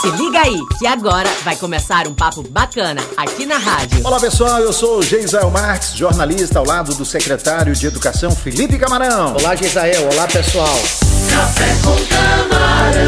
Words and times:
Se 0.00 0.08
liga 0.12 0.40
aí, 0.40 0.56
que 0.78 0.86
agora 0.86 1.28
vai 1.42 1.56
começar 1.56 2.06
um 2.06 2.14
papo 2.14 2.40
bacana 2.48 3.02
aqui 3.16 3.44
na 3.44 3.58
rádio. 3.58 4.06
Olá 4.06 4.20
pessoal, 4.20 4.60
eu 4.60 4.72
sou 4.72 4.98
o 4.98 5.02
Geisael 5.02 5.50
Marques, 5.50 5.92
jornalista 5.96 6.60
ao 6.60 6.64
lado 6.64 6.94
do 6.94 7.04
secretário 7.04 7.74
de 7.74 7.88
Educação 7.88 8.30
Felipe 8.30 8.78
Camarão. 8.78 9.34
Olá 9.34 9.56
Geisael, 9.56 10.08
olá 10.12 10.28
pessoal. 10.28 10.78
Café 11.28 11.74
com 11.82 11.96
camarão. 12.14 13.07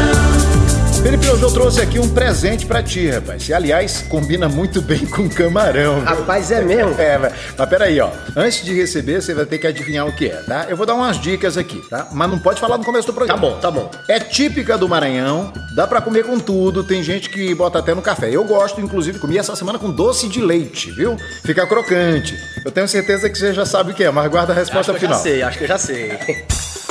Hoje 1.41 1.49
eu 1.49 1.53
trouxe 1.53 1.81
aqui 1.81 1.97
um 1.99 2.07
presente 2.07 2.67
pra 2.67 2.83
ti, 2.83 3.09
rapaz. 3.09 3.49
E, 3.49 3.53
aliás, 3.53 4.03
combina 4.07 4.47
muito 4.47 4.79
bem 4.79 5.07
com 5.07 5.27
camarão. 5.27 5.95
viu? 5.95 6.03
Rapaz, 6.05 6.51
é 6.51 6.61
mesmo? 6.61 6.91
É, 7.01 7.17
mas 7.17 7.33
mas 7.57 7.67
peraí, 7.69 7.99
ó. 7.99 8.09
Antes 8.35 8.63
de 8.63 8.73
receber, 8.75 9.21
você 9.23 9.33
vai 9.33 9.45
ter 9.47 9.57
que 9.57 9.65
adivinhar 9.65 10.05
o 10.05 10.15
que 10.15 10.27
é, 10.27 10.35
tá? 10.43 10.67
Eu 10.69 10.77
vou 10.77 10.85
dar 10.85 10.93
umas 10.93 11.19
dicas 11.19 11.57
aqui, 11.57 11.81
tá? 11.89 12.07
Mas 12.11 12.29
não 12.29 12.37
pode 12.37 12.59
falar 12.59 12.77
no 12.77 12.83
começo 12.83 13.07
do 13.07 13.13
Tá 13.13 13.17
programa. 13.17 13.39
bom, 13.41 13.59
tá 13.59 13.71
bom. 13.71 13.89
É 14.07 14.19
típica 14.19 14.77
do 14.77 14.87
Maranhão, 14.87 15.51
dá 15.75 15.87
pra 15.87 15.99
comer 15.99 16.25
com 16.25 16.37
tudo, 16.39 16.83
tem 16.83 17.01
gente 17.01 17.27
que 17.29 17.55
bota 17.55 17.79
até 17.79 17.95
no 17.95 18.03
café. 18.03 18.29
Eu 18.29 18.43
gosto, 18.43 18.79
inclusive, 18.79 19.17
comi 19.17 19.37
essa 19.39 19.55
semana 19.55 19.79
com 19.79 19.89
doce 19.89 20.27
de 20.27 20.39
leite, 20.41 20.91
viu? 20.91 21.17
Fica 21.43 21.65
crocante. 21.65 22.37
Eu 22.63 22.71
tenho 22.71 22.87
certeza 22.87 23.27
que 23.29 23.37
você 23.37 23.51
já 23.51 23.65
sabe 23.65 23.91
o 23.91 23.95
que 23.95 24.03
é, 24.03 24.11
mas 24.11 24.29
guarda 24.29 24.53
a 24.53 24.55
resposta 24.55 24.91
Acho 24.91 24.99
que 24.99 25.05
eu 25.05 25.09
já 25.09 25.15
final. 25.17 25.23
sei, 25.23 25.41
acho 25.41 25.57
que 25.57 25.63
eu 25.63 25.67
já 25.67 25.77
sei. 25.79 26.19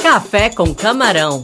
Café 0.03 0.49
com 0.51 0.75
camarão. 0.75 1.41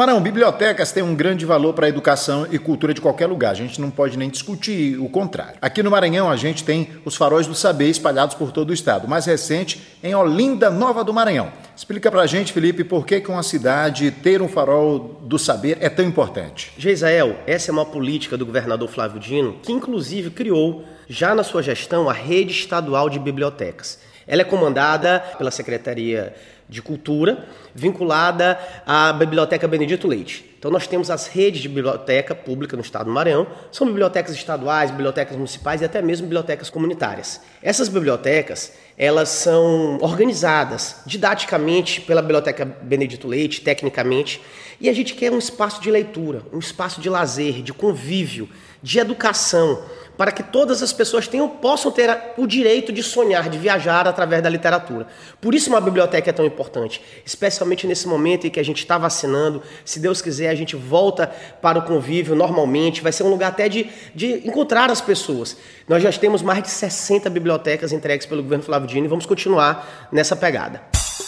Camarão, 0.00 0.18
bibliotecas 0.18 0.92
têm 0.92 1.02
um 1.02 1.14
grande 1.14 1.44
valor 1.44 1.74
para 1.74 1.84
a 1.84 1.88
educação 1.90 2.46
e 2.50 2.58
cultura 2.58 2.94
de 2.94 3.02
qualquer 3.02 3.26
lugar. 3.26 3.50
A 3.50 3.54
gente 3.54 3.78
não 3.78 3.90
pode 3.90 4.16
nem 4.16 4.30
discutir 4.30 4.98
o 4.98 5.10
contrário. 5.10 5.58
Aqui 5.60 5.82
no 5.82 5.90
Maranhão, 5.90 6.30
a 6.30 6.36
gente 6.36 6.64
tem 6.64 6.88
os 7.04 7.16
faróis 7.16 7.46
do 7.46 7.54
saber 7.54 7.90
espalhados 7.90 8.34
por 8.34 8.50
todo 8.50 8.70
o 8.70 8.72
estado. 8.72 9.06
Mais 9.06 9.26
recente, 9.26 9.78
em 10.02 10.14
Olinda, 10.14 10.70
Nova 10.70 11.04
do 11.04 11.12
Maranhão. 11.12 11.52
Explica 11.76 12.10
pra 12.10 12.26
gente, 12.26 12.50
Felipe, 12.50 12.82
por 12.82 13.04
que, 13.04 13.20
que 13.20 13.30
uma 13.30 13.42
cidade 13.42 14.10
ter 14.10 14.40
um 14.40 14.48
farol 14.48 15.20
do 15.22 15.38
saber 15.38 15.76
é 15.82 15.90
tão 15.90 16.06
importante. 16.06 16.72
Geisael, 16.78 17.36
essa 17.46 17.70
é 17.70 17.72
uma 17.72 17.84
política 17.84 18.38
do 18.38 18.46
governador 18.46 18.88
Flávio 18.88 19.20
Dino, 19.20 19.58
que 19.62 19.70
inclusive 19.70 20.30
criou, 20.30 20.82
já 21.10 21.34
na 21.34 21.44
sua 21.44 21.62
gestão, 21.62 22.08
a 22.08 22.14
Rede 22.14 22.52
Estadual 22.52 23.10
de 23.10 23.18
Bibliotecas. 23.18 23.98
Ela 24.26 24.42
é 24.42 24.44
comandada 24.44 25.20
pela 25.38 25.50
Secretaria 25.50 26.34
de 26.68 26.80
Cultura, 26.80 27.46
vinculada 27.74 28.58
à 28.86 29.12
Biblioteca 29.12 29.66
Benedito 29.66 30.06
Leite. 30.06 30.48
Então 30.56 30.70
nós 30.70 30.86
temos 30.86 31.10
as 31.10 31.26
redes 31.26 31.62
de 31.62 31.68
biblioteca 31.68 32.34
pública 32.34 32.76
no 32.76 32.82
estado 32.82 33.06
do 33.06 33.12
Maranhão, 33.12 33.46
são 33.72 33.86
bibliotecas 33.86 34.34
estaduais, 34.34 34.90
bibliotecas 34.90 35.36
municipais 35.36 35.80
e 35.80 35.84
até 35.84 36.00
mesmo 36.00 36.26
bibliotecas 36.26 36.70
comunitárias. 36.70 37.40
Essas 37.62 37.88
bibliotecas, 37.88 38.72
elas 38.96 39.30
são 39.30 39.98
organizadas 40.00 40.96
didaticamente 41.06 42.02
pela 42.02 42.20
Biblioteca 42.20 42.64
Benedito 42.64 43.26
Leite, 43.26 43.62
tecnicamente, 43.62 44.40
e 44.80 44.88
a 44.88 44.92
gente 44.92 45.14
quer 45.14 45.32
um 45.32 45.38
espaço 45.38 45.80
de 45.80 45.90
leitura, 45.90 46.42
um 46.52 46.58
espaço 46.58 47.00
de 47.00 47.08
lazer, 47.08 47.62
de 47.62 47.72
convívio, 47.72 48.48
de 48.82 48.98
educação, 48.98 49.82
para 50.20 50.32
que 50.32 50.42
todas 50.42 50.82
as 50.82 50.92
pessoas 50.92 51.26
tenham, 51.26 51.48
possam 51.48 51.90
ter 51.90 52.14
o 52.36 52.46
direito 52.46 52.92
de 52.92 53.02
sonhar, 53.02 53.48
de 53.48 53.56
viajar 53.56 54.06
através 54.06 54.42
da 54.42 54.50
literatura. 54.50 55.06
Por 55.40 55.54
isso 55.54 55.70
uma 55.70 55.80
biblioteca 55.80 56.28
é 56.28 56.32
tão 56.34 56.44
importante, 56.44 57.00
especialmente 57.24 57.86
nesse 57.86 58.06
momento 58.06 58.46
em 58.46 58.50
que 58.50 58.60
a 58.60 58.62
gente 58.62 58.80
está 58.80 58.98
vacinando. 58.98 59.62
Se 59.82 59.98
Deus 59.98 60.20
quiser, 60.20 60.50
a 60.50 60.54
gente 60.54 60.76
volta 60.76 61.26
para 61.62 61.78
o 61.78 61.82
convívio 61.82 62.34
normalmente, 62.34 63.00
vai 63.00 63.12
ser 63.12 63.22
um 63.22 63.30
lugar 63.30 63.48
até 63.48 63.66
de, 63.66 63.88
de 64.14 64.46
encontrar 64.46 64.90
as 64.90 65.00
pessoas. 65.00 65.56
Nós 65.88 66.02
já 66.02 66.12
temos 66.12 66.42
mais 66.42 66.62
de 66.64 66.68
60 66.68 67.30
bibliotecas 67.30 67.90
entregues 67.90 68.26
pelo 68.26 68.42
governo 68.42 68.62
Flávio 68.62 68.86
Dino 68.86 69.06
e 69.06 69.08
vamos 69.08 69.24
continuar 69.24 70.08
nessa 70.12 70.36
pegada. 70.36 70.82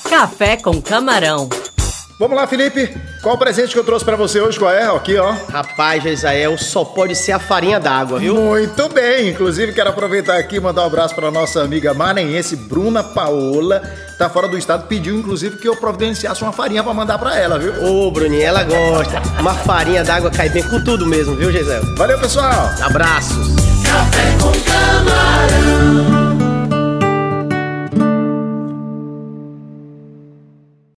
Café 0.07 0.59
com 0.59 0.83
camarão. 0.83 1.49
Vamos 2.23 2.37
lá, 2.37 2.47
Felipe. 2.47 2.97
Qual 3.21 3.35
o 3.35 3.39
presente 3.39 3.73
que 3.73 3.79
eu 3.81 3.83
trouxe 3.83 4.05
pra 4.05 4.15
você 4.15 4.41
hoje? 4.41 4.57
Qual 4.57 4.71
é? 4.71 4.85
Aqui, 4.85 5.17
ó. 5.17 5.35
Rapaz, 5.51 6.05
Israel, 6.05 6.57
só 6.57 6.85
pode 6.85 7.17
ser 7.17 7.33
a 7.33 7.41
farinha 7.41 7.81
d'água, 7.81 8.21
viu? 8.21 8.37
Muito 8.37 8.89
bem. 8.91 9.31
Inclusive, 9.31 9.73
quero 9.73 9.91
aproveitar 9.91 10.39
aqui 10.39 10.55
e 10.55 10.61
mandar 10.61 10.85
um 10.85 10.87
abraço 10.87 11.17
para 11.17 11.33
nossa 11.33 11.61
amiga 11.65 11.93
maranhense, 11.93 12.55
Bruna 12.55 13.03
Paola. 13.03 13.83
Tá 14.17 14.31
fora 14.31 14.47
do 14.47 14.57
estado, 14.57 14.87
pediu 14.87 15.17
inclusive 15.17 15.57
que 15.57 15.67
eu 15.69 15.75
providenciasse 15.75 16.43
uma 16.43 16.53
farinha 16.53 16.85
para 16.85 16.95
mandar 16.95 17.19
para 17.19 17.37
ela, 17.37 17.59
viu? 17.59 17.73
Ô, 17.85 18.09
Bruninha, 18.13 18.47
ela 18.47 18.63
gosta. 18.63 19.21
Uma 19.41 19.55
farinha 19.55 20.05
d'água 20.05 20.31
cai 20.31 20.49
bem 20.49 20.63
com 20.63 20.81
tudo 20.85 21.05
mesmo, 21.05 21.35
viu, 21.35 21.51
Gisele? 21.51 21.97
Valeu, 21.97 22.21
pessoal. 22.21 22.71
Abraços. 22.81 23.49
Café 23.85 24.37
com 24.41 24.53